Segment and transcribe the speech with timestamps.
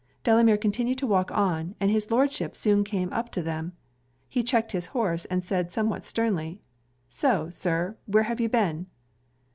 [0.23, 3.73] Delamere continued to walk on, and his Lordship soon came up to them.
[4.27, 6.59] He checked his horse, and said, somewhat sternly,
[7.07, 8.87] 'So, Sir, where have you been?'